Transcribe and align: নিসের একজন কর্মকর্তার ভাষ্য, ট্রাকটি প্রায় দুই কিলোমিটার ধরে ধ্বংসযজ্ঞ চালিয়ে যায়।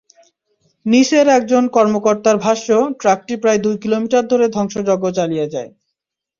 নিসের 0.85 1.27
একজন 1.37 1.63
কর্মকর্তার 1.75 2.37
ভাষ্য, 2.37 2.67
ট্রাকটি 3.01 3.33
প্রায় 3.41 3.59
দুই 3.65 3.75
কিলোমিটার 3.83 4.23
ধরে 4.31 4.45
ধ্বংসযজ্ঞ 4.55 5.03
চালিয়ে 5.17 5.45
যায়। 5.53 5.69